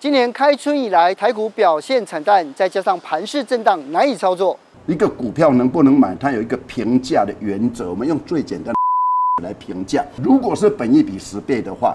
[0.00, 4.58] 今年开春以来，台股表现惨淡，再加上盘势震荡，难以操作。
[4.86, 7.90] 一个股票能不能买，它有一个评价的原则。
[7.90, 10.02] 我们用最简单的 来评价。
[10.22, 11.94] 如果是本益比十倍的话，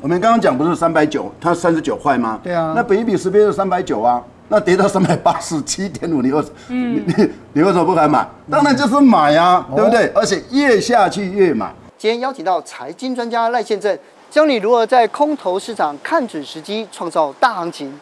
[0.00, 2.40] 我们刚刚讲不是三百九，它三十九块吗？
[2.42, 2.72] 对啊。
[2.74, 8.26] 那本益比十倍是三百九啊，那跌到三百八十七点五，你为你你你为什么不敢买？
[8.50, 10.10] 当然就是买啊，对不对？
[10.14, 11.70] 而且越下去越买。
[11.98, 13.94] 今天邀请到财经专家赖宪政，
[14.30, 17.92] 教你如何在空头市场看准时机，创造大行情。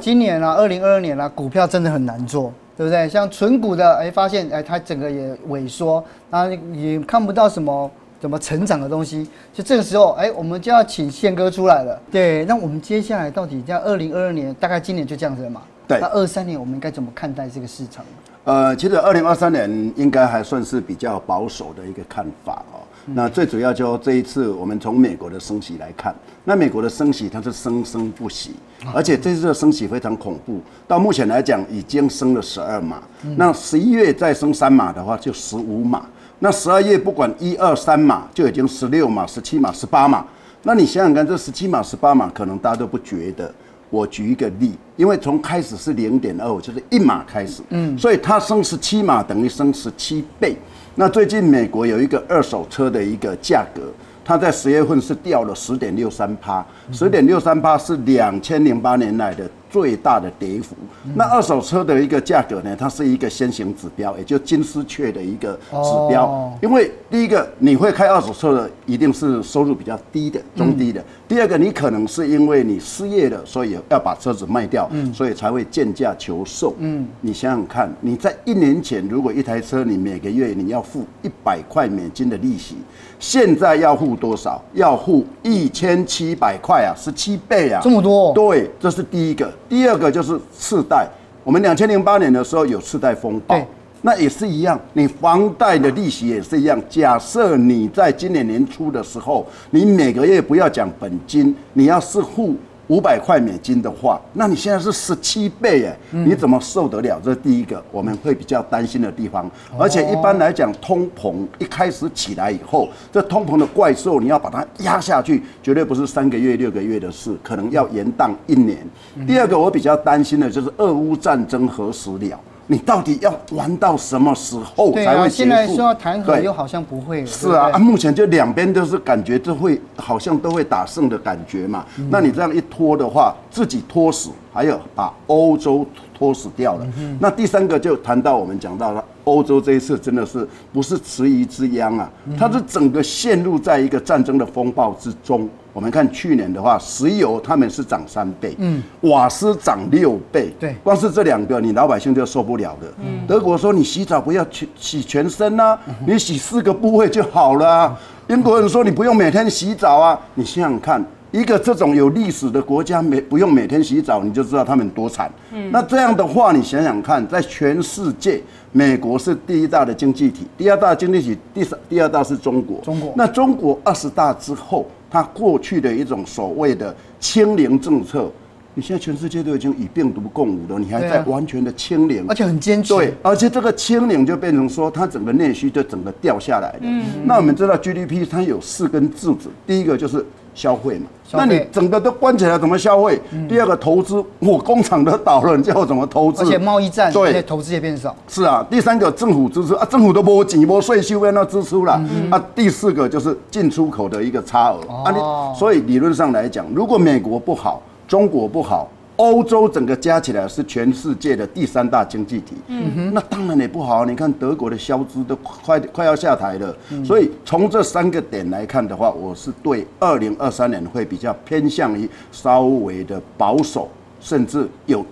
[0.00, 3.06] 今年啊，二零二二年啊，股票真的很难做，对不对？
[3.06, 9.28] 像纯股的，哎，发现哎，它整个也萎缩，然后也看不到什么怎么成长的东西。
[9.52, 12.00] 就这个时候，哎，我们就要请宪哥出来了。
[12.10, 15.60] 对，那我们接下来到底在二零二二年，大概今年就这样子了嘛？
[15.86, 16.00] 对。
[16.00, 18.02] 那二三年我们应该怎么看待这个市场？
[18.46, 22.78] 呃，其实二零二三年应该还算是比较保守的一个看法哦。
[23.06, 26.14] 那最主要就这一次，我们从美国的升息来看，
[26.44, 28.52] 那美国的升息它是生生不息，
[28.94, 33.02] 而且这次的升息非常恐怖，到目前来讲已经升了十二码，
[33.36, 36.06] 那十一月再升三码的话就十五码，
[36.38, 40.24] 那十二月不管一二三码就已经十六码、十七码、十八码，
[40.62, 43.52] 那你想想看，这十七码、十八码可能大家都不觉得。
[43.90, 50.56] 我举一个例，因为从开始是零点二五，就是一码开始，嗯，所以它升十七码等于升十七倍。
[50.94, 53.82] 那最近美国有一个二手车的一个价格，
[54.24, 60.74] 它在十月份是掉了十点六三趴，十点六三趴是两千零八年来的最大的跌幅。
[61.14, 66.50] 那二手车的一个价格呢，它是一个先行指标，也就金丝雀的一个指标。
[66.62, 71.04] 因为第一个你会开二手车的，一定是收入比较低的、中低的。
[71.28, 76.74] 第二个，你可能是因为你失业了，所以要把车子卖掉，所以才会贱价求售。
[76.78, 82.76] 嗯，你想想看，你在一年前如果一台车你每个月你要付一百块美金的利息，
[83.18, 84.62] 现在要付多少？
[84.74, 88.32] 要付一千七百块啊，十七倍啊，这么多？
[88.32, 89.52] 对，这是第一个。
[89.68, 91.08] 第二个就是次贷，
[91.42, 93.60] 我们两千零八年的时候有次贷风暴，
[94.02, 96.80] 那也是一样，你房贷的利息也是一样。
[96.88, 102.54] 假设你在今年年初的时候，你每个月不要讲本金，你要是付。
[102.88, 107.20] 五百块美金的话，那你现在是十七倍哎，你怎么受得了？
[107.22, 109.50] 这是第一个我们会比较担心的地方。
[109.78, 118.78] 而且一般来讲，通膨一开始起来以后，这通膨的怪兽你要把它压下去，绝对不是三个月、六个月的事，可能要延宕一年。
[119.26, 122.38] 第二个我比较担心的就是俄乌战争何时了？
[122.68, 125.36] 你到底要玩到什么时候才会结束？
[125.36, 127.24] 现在说要谈和，又好像不会。
[127.24, 131.84] 是啊，啊，目前就两边都是感觉都会，好像都会打胜的感觉嘛。
[132.10, 135.86] 那你这样一拖的话，自己拖死，还有把欧洲
[136.18, 136.86] 拖死掉了。
[137.20, 142.08] 那第三个就谈到我们讲到了欧洲这一次真的是不是池鱼之殃啊？
[142.38, 145.48] 它是整个陷入在一个战争的风暴之中。
[145.72, 152.86] 我们看去年的话，石油他们是涨三倍，嗯，瓦斯涨六倍，对，光是这两个，你老百姓就受不了的。
[152.98, 157.98] 嗯，德国说你洗澡不要去洗全身呐、啊，你洗四个部位就好了、啊。
[158.28, 165.30] 英国人说你不用每天洗澡啊，你想想看，一个这种有历史的国家，每不用每天洗澡，你就知道他们多惨。
[165.52, 168.40] 嗯，那这样的话，你想想看，在全世界，
[168.72, 172.80] 美国是第一大的经济体，第二大经济体，第三第二大是中国。
[172.80, 174.86] 中国，那中国二十大之后。
[175.08, 178.28] 它过去的一种所谓的清零政策，
[178.74, 182.92] 你现在全世界都已经与病毒共舞了，你还在完全的清零，而且很坚持。
[182.92, 186.78] 对，而且这个清零就变成说，它整个内需就整个掉下来了。
[186.82, 190.26] 嗯，那我们知道 GDP 它有四根柱子，第一个就是
[190.56, 191.06] 消费嘛。
[191.32, 193.20] 那你整个都关起来，怎么消费？
[193.48, 196.42] 第二个投资，我工厂都倒了，你叫我怎么投资？
[196.42, 198.14] 而且贸易战，对，投资也变少。
[198.26, 202.00] 是啊，第三个政府支出啊，政府都拨钱，拨税收，变那支出了。
[202.30, 205.18] 啊，第四个就是进出口的一个差额啊，你
[205.58, 208.88] 所以理论上来讲，如果美国不好，中国不好。
[209.16, 214.04] 欧洲整个加起来是全世界的第三大经济体，嗯哼，那当然也不好。
[214.04, 223.88] 你看德国的消资都快快要下台了，所以从这三个点来看的话，我是对二零二三年会比较偏向于稍微的保守，
[224.20, 225.04] 甚至有，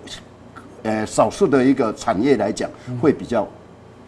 [0.83, 2.69] 呃，少数的一个产业来讲
[3.01, 3.47] 会比较。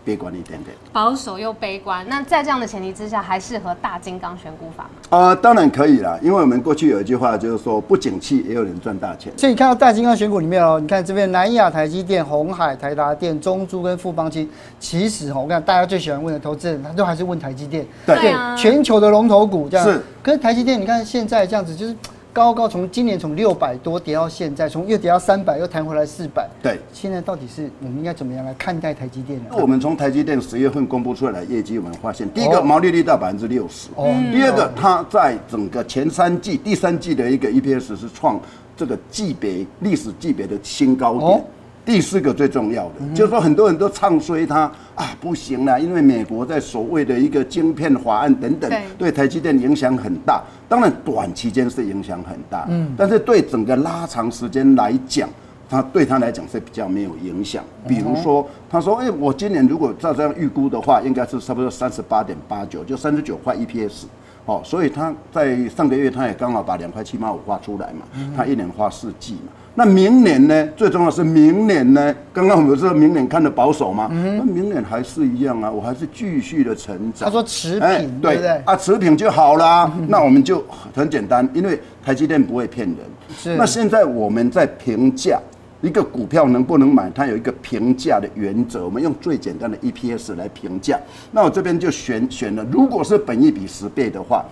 [0.08, 2.06] 悲观一点点，保守又悲观。
[2.08, 4.90] 那在这样的前提之下，还适合大金刚选股法吗？
[5.10, 9.34] 啊、呃，当然可以啦，因为我们过去有一句话，就是说不景气也有人赚大钱。
[9.36, 14.50] 所以你看到大金刚选股里面哦，你看这边南亚、台积电、红海、台达电、中珠跟富邦金，
[14.80, 17.86] 其实哦，我看大家最喜欢问的投资人，他都还是问台积电。
[18.06, 19.86] 对，对啊，全球的龙头股这样。
[19.86, 20.02] 是。
[20.24, 21.94] 可是台积电，你看现在这样子，就是
[22.38, 26.48] 高高从今年从六百多跌到现在，从又跌到三百，又弹回来四百。
[26.62, 29.46] 对，现在到底是我们应该怎么样来看待台积电呢？
[29.50, 38.40] 那我们从台积电十月份公布出来的业绩，我们发现，第一个毛利率到百分之六十，哦，第二个它在整个前三季、第三季的一个 EPS 是创
[38.76, 41.44] 这个季别历史季别的新高点。
[41.88, 50.44] 第四个最重要的，就是说很多人都唱衰它啊，不行了，因为美国在所谓的一个晶片法案等等，对台积电影响很大。
[50.68, 55.30] 当然短期间是影响很大，嗯，但是对整个拉长时间来讲，
[55.70, 57.64] 它对他来讲是比较没有影响。
[57.88, 64.04] 比如说，他说，哎，我今年如果照这样预估的话，应该是差不多三十八点八九，就三十九块 EPS。
[64.46, 68.06] 哦，所以他在上个月他也刚好把两块七毛五画出来嘛，
[68.36, 69.52] 他一年画四季嘛。
[69.80, 70.68] 那明年呢？
[70.76, 72.16] 最重要是明年呢？
[72.34, 74.10] 刚刚我们说明年看的保守吗？
[74.12, 77.28] 那明年还是一样啊，我还是继续的成长。
[77.28, 78.50] 他说持平，对不对？
[78.66, 79.92] 啊，持平就好啦。
[80.08, 80.66] 那我们就
[80.96, 82.98] 很简单，因为台积电不会骗人。
[83.38, 83.56] 是。
[83.56, 85.40] 那现在我们在评价
[85.82, 88.84] 一个股票能不能买，它有一个评价的原则。
[88.84, 91.00] 我们用最简单的 EPS 来评价。
[91.32, 94.44] 那我这边就选选了，如果是本益比十倍的话。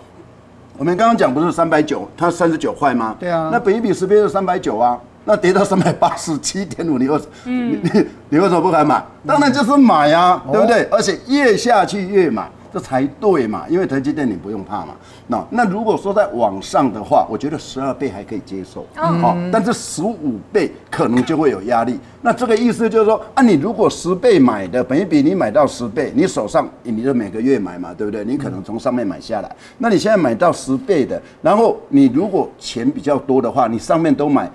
[0.77, 3.15] 我们刚刚讲不是三百九，它三十九块吗？
[3.17, 3.49] 对啊。
[3.51, 9.03] 那本一比十倍是三百九啊，那跌到三百八十七点五，你为什你你你为什么不敢买？
[9.25, 10.83] 当然就是买啊，对不对？
[10.91, 12.49] 而且越下去越买。
[12.73, 14.87] 这才对嘛，因为台积电你不用怕嘛。
[15.27, 21.97] 那那如果说在往上的话，我觉得十二倍还可以接受，好、嗯，但是十五倍可能就会有压力。
[22.21, 28.25] 那这个意思就是说，啊，你如果十倍买的，本一比你买到十倍，你手上你就每个月买嘛，对不对？
[28.25, 29.49] 你可能从上面买下来。
[29.77, 34.51] 那你现在买到十倍的，然后你如果钱比较多的话，你上面都买，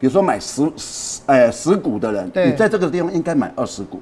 [0.00, 4.00] 比如说买十十哎十股的人，你在这个地方应该买二十股，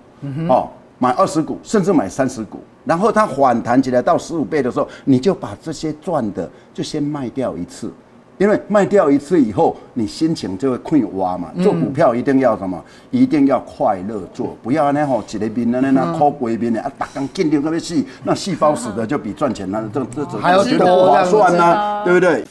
[0.49, 0.71] 哦。
[1.01, 7.93] 买二十股，甚至买三十股，然后它反弹起来到十五倍的时候，你就把这些赚的就先卖掉一次，
[8.37, 11.53] 因为卖掉一次以后，你心情就会快挖嘛。
[11.63, 12.85] 做股票一定要什么？
[13.13, 22.45] 一定要快乐做，不要那吼一个面那那靠鬼面的啊，打刚见掉特别细，那细胞死的就比赚钱那这这这，还要觉得不划算呢，对不对？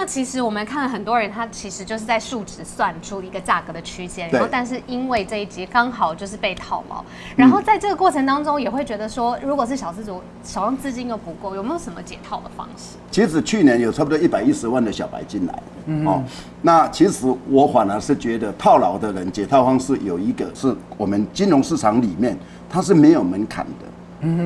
[0.00, 7.04] 那其实我们看了很多人，他其实就是在数值算出一个价格的区间，然后但是因为这一集刚好就是被套牢，
[7.36, 12.96] 然后在这个过程当中也会觉得说，如果是小资族手上资金又不够，有没有什么解套的方式？
[13.10, 16.24] 其实去年有差不多一百一十万的小白进来，嗯，哦，
[16.62, 22.34] 那其实我反而是觉得套牢的人解套方式有一个是我们金融市场里面
[22.70, 23.89] 它是没有门槛的。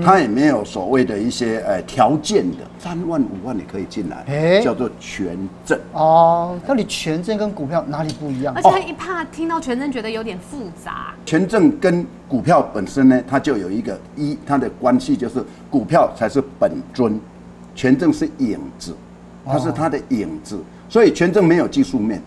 [0.04, 5.36] 他也没有所谓的一些呃条件的，三万五万你可以进来，欸、叫做权
[5.66, 6.56] 证哦。
[6.66, 8.54] 到底权证跟股票哪里不一样？
[8.54, 11.12] 而且他一怕听到权证，觉得有点复杂。
[11.26, 17.20] 权证跟股票本身呢，它就有一个一，它的关系就是股票才是本尊，
[17.74, 18.94] 权证是影子，
[19.44, 22.22] 它是它的影子，所以权证没有技术面。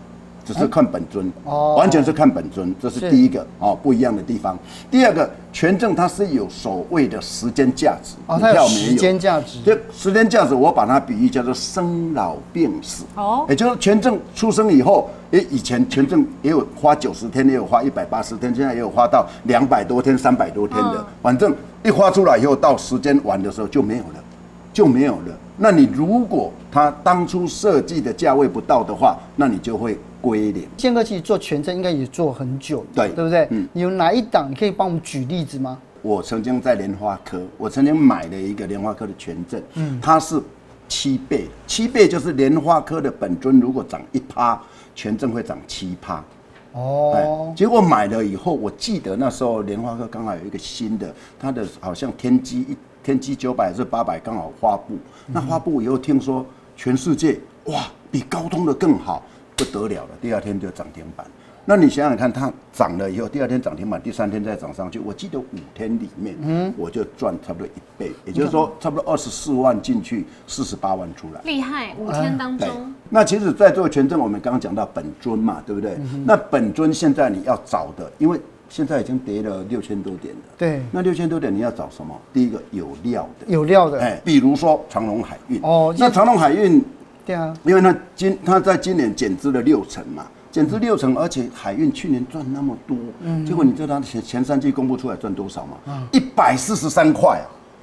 [0.48, 4.58] 只是看本尊，哦，完全是看本尊，这是第一个哦，不一样的地方。
[4.90, 9.60] 第二个，权证它是有所谓的时间价值，股票没有时间价值。
[9.60, 13.04] 就时间价值，我把它比喻叫做生老病死。
[13.14, 21.04] 哦，也就是权证出生以后，诶，以前权证也有花九十天，也有花一百八十天，现在也有花到两百多天、三百多天的。
[21.20, 21.54] 反正
[21.84, 24.24] 一花出来以后，到时间完的时候就没有了，
[24.72, 25.36] 就没有了。
[25.58, 29.98] 那你如果它当初设计的价位不到的话，那你就会。
[30.20, 30.68] 归零。
[30.76, 33.46] 宪哥其实做权证应该也做很久，对对不对？
[33.50, 34.50] 嗯，你有哪一档？
[34.50, 35.78] 你可以帮我们举例子吗？
[36.00, 40.40] 我曾经在莲花科，我曾经买了一个莲花科的权证，嗯，它是
[40.86, 44.60] 七倍，七倍就是莲花科的本尊，如果涨一趴，
[44.94, 46.24] 权证会涨七趴。
[46.72, 54.94] 哦，结果买了以后，我记得那时候莲花科刚好有一个新的，它的好像天玑一天玑九百还是八百刚好发布，
[55.26, 59.22] 那发布以后听说全世界哇比高通的更好。
[59.58, 61.26] 不得了了，第二天就涨停板。
[61.64, 64.98] 那你想想看，它涨了以后，第二天涨停板，第三天再涨上去。
[64.98, 71.42] 我记得五天里面，嗯，我就赚差不多一倍，也就是说，差不多二十四万进去，四十八万出来。
[71.44, 72.68] 厉害，五天当中。
[73.10, 75.98] 那其实，在做权证，我们刚刚讲到本尊嘛，对不对？
[76.24, 80.40] 那本尊现在你要找的，因为现在已经跌了六千多点了。
[80.56, 80.80] 对。
[80.90, 82.18] 那六千多点你要找什么？
[82.32, 83.46] 第一个有料的。
[83.46, 84.00] 有料的。
[84.00, 85.60] 哎，比如说长隆海运。
[85.62, 85.94] 哦。
[85.98, 86.82] 那长隆海运。
[87.28, 95.76] 对啊，因为他今他在今年减资了六成嘛，减资六成，而且海运去年赚那么多，嗯，结果你知道他前前三季公布出来赚多少吗？
[96.10, 97.38] 一百四十三块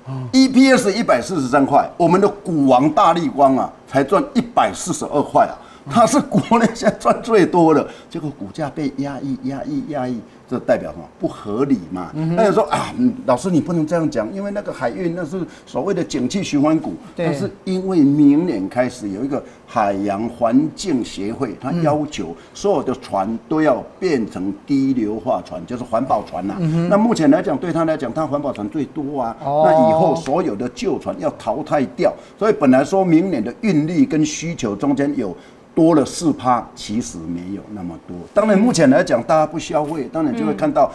[0.07, 5.53] 啊，EPS 一百四十三块，我们的股王大力光啊，才赚一百四十二块啊，
[5.91, 11.03] 它是国内现在赚最多的，结果股价被压抑压抑压抑，这代表什么？
[11.19, 12.11] 不合理嘛？
[12.35, 12.93] 那有说啊，
[13.25, 16.93] 老师你不能这样讲，因为那个海运那是所谓的景气循环股。
[17.15, 26.59] 但是因为明年开始有一个海洋环境协会，它要求所有的船都要变成低硫化船，就是环保船呐、啊。
[26.89, 29.35] 那目前来讲，对他来讲，它环保船最多啊。
[29.41, 35.35] 那以后所有的旧船要淘汰掉，所以本来说明年的运力跟需求中间有。
[35.75, 38.15] 多了四趴，其实没有那么多。
[38.33, 40.89] 当然，目前来讲，大家不消费，当然就会看到。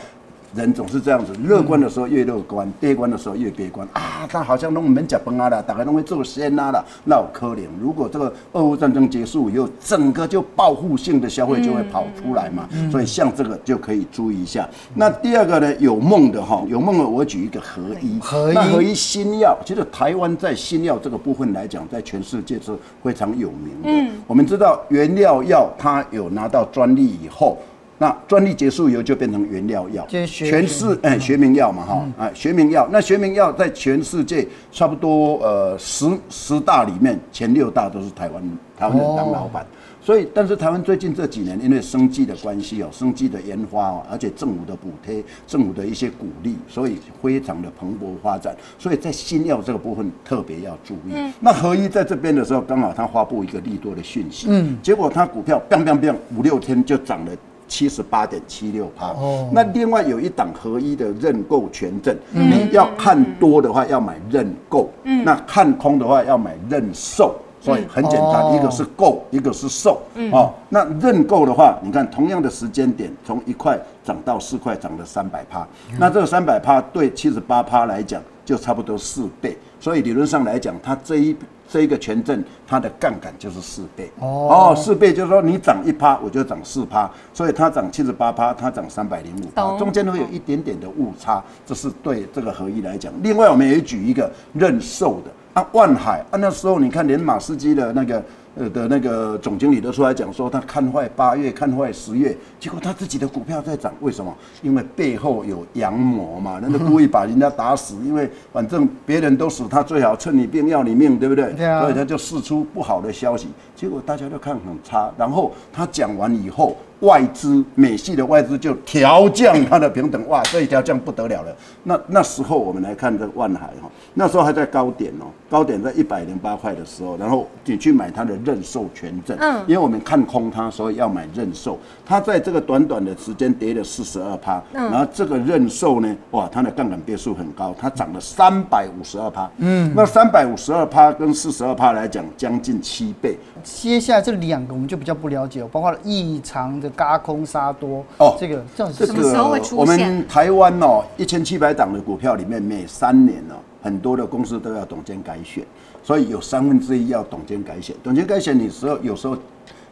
[0.55, 4.27] 人总是这样子，乐观的时候越乐观，悲观的时候越悲观啊！
[4.29, 7.61] 他好像都没吃饭啊了，大概弄会做仙啊了，那好可怜。
[7.81, 14.69] 如果这个俄乌战争结束以后，整个就报复性的消费就会跑出来嘛，所以像这个就可以注意一下。
[14.95, 23.89] 那第二个呢，有梦的哈，有梦的，我举一个合一，合一，那合一新药，其实台湾在新药这个部分来讲，在全世界是非常有名的。
[23.89, 27.57] 嗯，我们知道原料药它有拿到专利以后。
[28.03, 38.43] 那专利结束以后就变成原料药，全是哎学名药嘛哈，哎学名药，那学名药在全世界差不多呃十十大里面前六大都是台湾
[38.75, 39.67] 台湾人当老板，
[40.01, 51.13] 所以但是台湾最近这几年因为生技的关系哦，生技的研发哦，而且政府的补贴，政府的一些鼓励，所以非常的蓬勃发展，所以在新药这个部分特别要注意。
[51.39, 57.33] 那合一在这边的时候，刚好他发布一个利多的讯息，嗯，结果他股票 biang biang 五六天就涨了。
[57.71, 59.07] 七十八点七六趴。
[59.13, 75.65] 哦，那另外有一档合一的认购权证，你要看多的话要买认购，嗯，那看空的话要买认售，所以很简单，一个是购，一个是售，哦，那认购的话，你看同样的时间点，从一块涨到四块，涨了三百趴，
[75.99, 81.35] 那这个三百趴对七十八趴来讲就差不多四倍，所以理论上来讲，它这一。
[81.73, 93.13] 这一个权证，它的杠杆就是四倍哦，四倍就是说你涨一趴，我就涨四趴，所以它涨七十八趴，它涨三百零五趴，中间会有一点点的误差，这是对这个合一来讲。
[93.23, 98.21] 另外，我们也举一个认售的啊，万海啊，那时候你看连马士基的那个。
[98.57, 104.35] 呃的那个总经理都出来讲说，他看坏八月，看坏十月，结果他自己的股票在涨，为什么？
[104.63, 111.53] 因为背后有阳谋嘛，人家 故意把人家打死，因为反正别人都死，他最好趁你病要你命，对不对？
[111.55, 111.83] 对啊。
[111.83, 115.11] 所以他就释出不好的消息，结果大家都看很差。
[115.17, 116.77] 然后他讲完以后。
[117.01, 121.57] 外资美系的外资就调降它的平等，哇，这一调降不得了了。
[121.85, 131.79] 那那时候我们来看这个万海哈，那时候还在高点哦，高点在一百零八块的时候，然后你去买它的认售权证，嗯，因为我们看空它，所以要买认售。
[132.05, 143.39] 它在这个短短的时间跌了四十二趴，然后这个认售呢，哇，它的杠杆倍数很高，它涨了三百五十二趴，嗯，那三百五十二趴跟四十二趴来讲，将近七倍。
[143.65, 146.90] 接下来这两个我们就比较不了解，包括异常的。
[146.97, 149.79] 轧空杀多哦，这个这什么时候会出现？
[149.79, 155.65] 我们台湾哦，一千七百档的股票里面，每三年哦，很多的公司都要董监改选，
[156.03, 157.95] 所以有三分之一要董监改选。
[158.03, 159.37] 董监改选，的时候有时候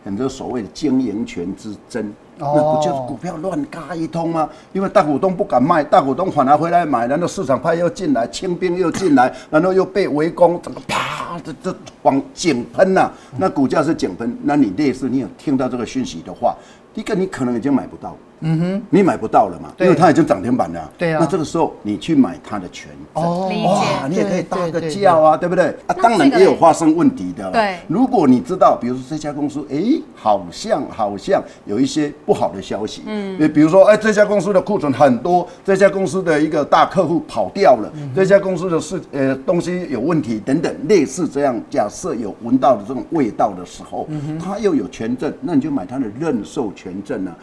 [0.05, 4.49] 很多所谓的经营权之争，那不就是股票乱嘎一通吗？
[4.73, 14.38] 因为大股东不敢卖，大股东反而回来买，然后市场派又进来，清兵又进来，然后又被围攻，整个啪，这这往井喷呐，那股价是井喷。
[14.45, 16.57] 那你类似你有听到这个讯息的话？
[16.99, 25.49] 一个你可能已经买不到，嗯哼，你买不到了嘛，因为它已经涨停板了，对啊，那这个时候你去买它的权证，哦，哇，你也可以搭个叫啊，对。
[25.49, 25.68] 不对？
[25.87, 27.78] 啊，当然也有发生问题的，对。
[27.87, 29.83] 如果你知道，比如说这家公司，哎，
[30.14, 44.07] 好像好像有一些不好的消息，嗯，比如说，哎，这家公司的库存很多，这家公司的一个大客户跑掉了，这家公司的事呃东西有问题等等，类似这样，假设有闻到的这种味道的时候，
[44.38, 46.88] 它又有权证，那你就买它的认售权。
[46.88, 47.35] 权证呢？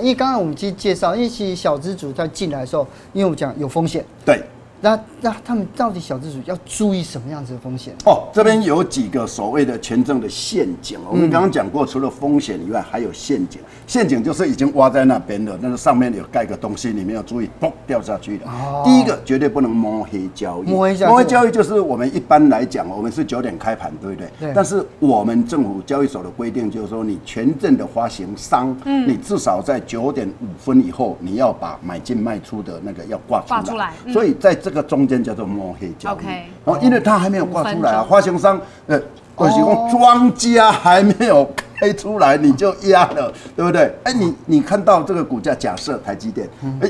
[0.00, 4.42] 因为刚刚我们去介绍，因为其实小资主在进来的时候，因为我们讲有风险，对。
[4.80, 7.94] 那那他们到底小资主要注意什么样子的风险？
[8.06, 10.98] 哦，这边有几个所谓的权证的陷阱。
[11.10, 13.60] 我们刚刚讲过，除了风险以外，还有陷阱。
[13.86, 18.46] 陷阱就是已经挖在那边了，但是上面有盖个东西，你们要注意，嘣掉下去的。
[18.46, 18.82] 哦。
[18.82, 20.70] 第一个绝对不能摸黑交易。
[20.70, 21.08] 摸黑交易。
[21.10, 24.30] 摸黑交易就是我们一般来讲，我们是九点开盘，对不对？
[24.40, 24.52] 对。
[24.54, 33.60] 但是我们政府交易所的规定就是说，你权证的发行商，嗯，你至少在九点五分以后，你要把买进卖出的那个要挂出来。
[33.60, 33.92] 挂出来。
[34.10, 34.69] 所以在这。
[34.70, 36.24] 这个中间叫做摸黑交易，
[36.62, 39.00] 哦，因为它还没有挂出来啊，发行商呃，
[39.34, 43.92] 或许说庄家还没有开出来，你就压了，对不对？
[44.04, 46.48] 哎，你你看到这个股价，假设台积电，
[46.80, 46.88] 哎，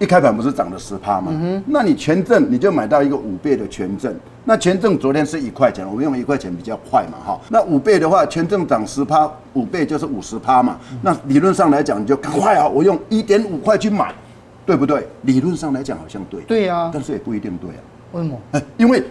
[0.00, 1.30] 一开盘不是涨了十趴吗？
[1.32, 4.12] 嗯、那你权证你就买到一个五倍的权证。
[4.42, 7.40] 那权证昨天是一块钱，我们用一块钱比较快嘛，哈。
[7.48, 10.76] 那五倍的话，权证涨十趴，五倍就是五十趴嘛。
[10.90, 14.12] 嗯、那理论上来讲，你就赶快啊，我用一点五块去买，
[14.66, 15.06] 对不对？
[15.22, 16.40] 理论上来讲好像对。
[16.42, 16.90] 对呀、啊。
[16.92, 17.82] 但是也不一定对啊。
[18.12, 18.38] 为什么？
[18.52, 19.02] 哎，因为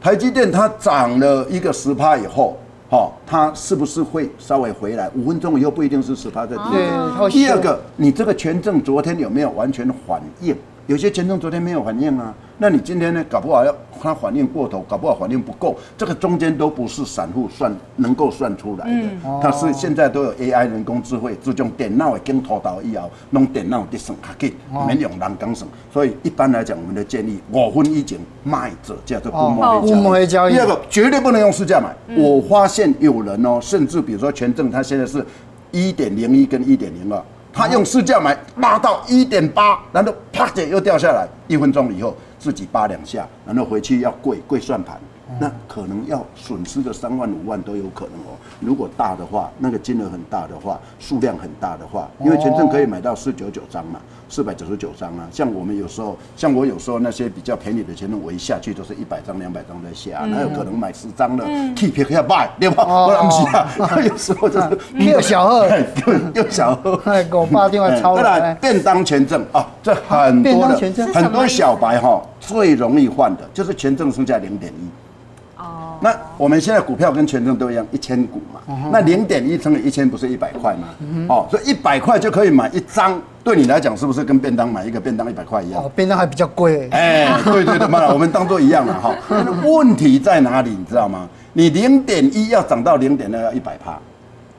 [0.00, 2.56] 台积电它涨了一个十趴以后。
[2.90, 5.10] 哦，它是不是会稍微回来？
[5.16, 6.64] 五分钟以后不一定是十趴在跌。
[6.70, 10.54] 对，第二个，你这个权证昨天有没有完全反应？
[10.86, 12.32] 有些权证昨天没有反应啊。
[12.56, 13.24] 那你今天呢？
[13.28, 19.08] 搞不好要它反应过头，搞不好反应不够，这个中间都不是散户算能够算出来的。
[19.24, 24.54] 嗯、它是现在都有 AI 人工智慧，自从电脑已经拖到以后，弄电脑的省卡给，
[24.86, 25.66] 免用人工省。
[25.92, 30.52] 所以一般来讲，我们的建议五分以前卖者叫做不摸黑交易。
[30.52, 31.92] 第二个绝对不能用市价买。
[32.06, 35.26] 嗯、我发现有人哦，甚至比如说权证，它现在是
[35.72, 37.20] 一点零一跟一点零二，
[37.52, 42.14] 他用市价买拉到一点八，然后啪的又掉下来，一分钟以后。
[42.44, 45.00] 自己扒两下，然后回去要跪跪算盘，
[45.40, 48.36] 那可能要损失个三万五万都有可能哦。
[48.60, 53.98] 如果大的话，那个金额很大的话，数量很大的话，因为权证可以买到四九九张嘛，
[54.28, 55.26] 四百九十九张啊。
[55.32, 62.84] 像我们有时候，像我有时候那些比较便宜的权证，我一下去都是一百张、两百张在下，哪有可能买十张的？keep 下卖，对吧？
[62.84, 65.66] 不是啊，有时候就是又小贺，
[66.36, 68.54] 又小贺， 哎，给我爸电话抄来。
[68.56, 70.78] 便当权证啊，这很多的
[71.14, 72.22] 很多小白哈。
[72.46, 80.88] 最容易换的就是权证剩下零点一，哦，那我们现在股票跟权证都一样，一千股嘛，嗯、那零点一乘以一千不是一百块吗？
[81.00, 85.82] 嗯、哦，所以一百块就可以买一张，对你来讲是不是跟便当买一个便当一百块一样？
[85.82, 86.88] 哦，便当还比较贵。
[86.90, 89.14] 哎，对对对，嘛我们当做一样了哈。
[89.64, 90.70] 问题在哪里？
[90.70, 91.26] 你知道吗？
[91.54, 93.98] 你零点一要涨到零点二要一百趴，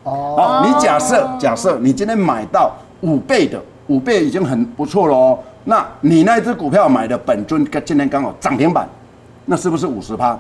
[0.04, 5.40] 哦，好，你假设假设你今天买到五倍的，五倍已经很不错了哦。
[5.68, 8.88] 那你那只股票买的本尊，今天刚好涨停板，
[9.46, 10.40] 那是不是五十趴？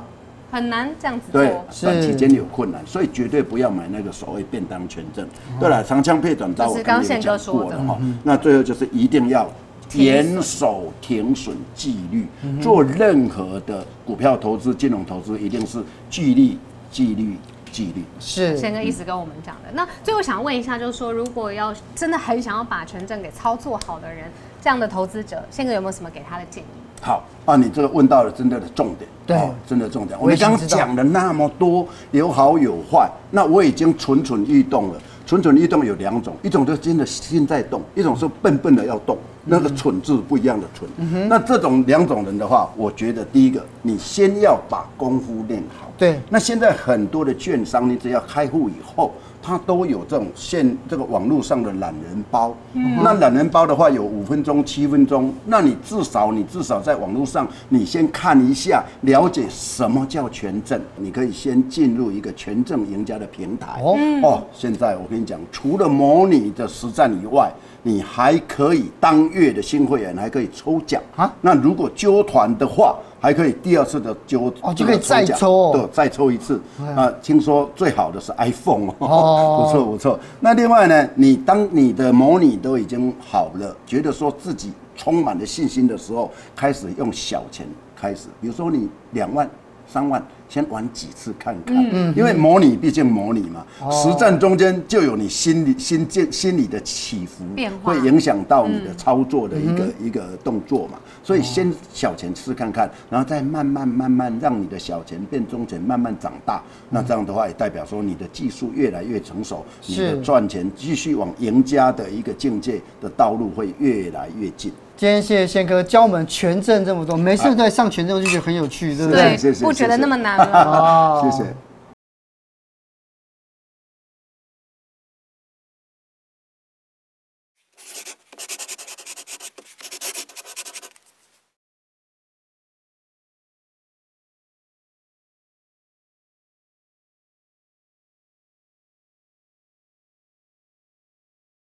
[0.51, 1.41] 很难这样子做。
[1.41, 5.27] 对，短期间有困难，所以绝对不要买那个所谓便当权证。
[5.59, 7.99] 对了，长枪配短刀，我刚才讲过的哈。
[8.23, 9.49] 那最后就是一定要
[9.93, 12.27] 严守停损纪律，
[12.61, 16.57] 做任何的股票投资、金融投资，一定是纪律、
[16.91, 17.35] 纪律。
[17.71, 19.63] 纪律是先哥一直跟我们讲的。
[19.73, 24.31] 那最后想问一下，就是说，如果要真的很想要把权证给操作好的人，
[24.65, 26.65] 这样的投资者，宪哥有没有什么给他的建议？
[26.99, 30.19] 好啊，你这个问到了真的的重点，对，真的重点。
[30.19, 34.99] 我们刚刚讲了那么多，有好有坏，那我已经蠢蠢欲动了。
[35.27, 39.15] 蠢蠢欲动有两种，一种就是真的心在动，一种是笨笨的要动。
[39.43, 40.89] 那个蠢字不一样的蠢。
[40.97, 45.91] 嗯、哼那这种两种人的话，我觉得第一个，你先要把功夫练好。
[45.95, 46.19] 对。
[46.27, 49.13] 那现在很多的券商，你只要开户以后。
[49.45, 63.79] 它都有这种现这个网络上的懒人包，嗯、那懒人包的话有五分钟、七分钟，那你至少你至少在网络上你先看一下，了解什么叫权证，你可以先进入一个权证赢家的平台。
[63.83, 67.51] 哦，哦，现在我跟你讲，除了模拟的实战以外，
[67.83, 71.31] 你还可以当月的新会员还可以抽奖啊。
[71.41, 72.95] 那如果揪团的话。
[73.19, 76.61] 还可以第二次的揪哦，就可以再抽，对，再抽一次
[76.95, 77.11] 啊！
[77.21, 80.19] 听说最好的是 iPhone 哦， 不错不错。
[80.39, 89.49] 那另外呢，你当你的模拟都已经好了，觉得说自己充满了信心的时候，开始用小钱开始，比如说你两万、
[89.87, 90.23] 三万。
[90.47, 100.99] 先玩几次看看，嗯因为模拟毕竟模拟嘛，实战中间就有你心理、心境、心理的起伏变化，会影响到你的操作的一个一个动作嘛。
[101.23, 106.61] 所以先小钱试看看，然后再慢慢慢慢让你的小钱变中钱，慢慢长大。
[106.89, 114.71] 那这样的话也代表说你的技术越来越成熟，你的赚钱继续往赢家的一个境界的道路会越来越近。
[114.97, 119.35] 今天谢谢宪哥教我们权证这么多，每次在上权证就觉得很有趣，对不对？
[119.35, 121.21] 对，不觉得那么难了。
[121.21, 121.53] 谢谢。